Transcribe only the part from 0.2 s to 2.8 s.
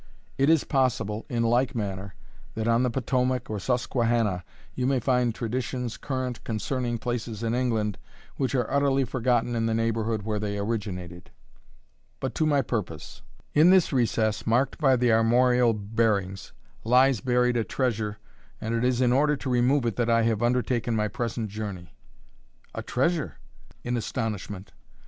It is possible, in like manner, that